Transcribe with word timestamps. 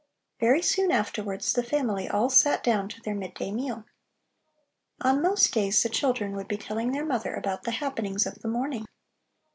Very 0.39 0.63
soon 0.63 0.91
afterwards, 0.91 1.53
the 1.53 1.61
family 1.61 2.09
all 2.09 2.27
sat 2.31 2.63
down 2.63 2.89
to 2.89 3.01
their 3.01 3.13
mid 3.13 3.35
day 3.35 3.51
meal. 3.51 3.85
On 5.01 5.21
most 5.21 5.53
days 5.53 5.83
the 5.83 5.89
children 5.89 6.35
would 6.35 6.47
be 6.47 6.57
telling 6.57 6.91
their 6.91 7.05
mother 7.05 7.35
about 7.35 7.65
the 7.65 7.71
happenings 7.77 8.25
of 8.25 8.39
the 8.41 8.47
morning. 8.47 8.87